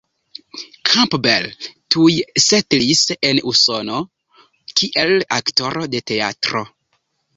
Campbell 0.91 1.49
tuj 1.95 2.15
setlis 2.45 3.03
en 3.29 3.41
Usono 3.51 4.01
kiel 4.81 5.15
aktoro 5.41 5.85
de 5.93 6.03
teatro. 6.13 6.65